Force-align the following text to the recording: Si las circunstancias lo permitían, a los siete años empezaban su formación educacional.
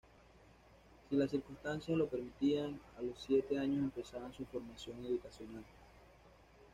Si 1.07 1.15
las 1.15 1.29
circunstancias 1.29 1.95
lo 1.95 2.07
permitían, 2.09 2.79
a 2.97 3.03
los 3.03 3.19
siete 3.19 3.59
años 3.59 3.83
empezaban 3.83 4.33
su 4.33 4.45
formación 4.47 5.05
educacional. 5.05 5.63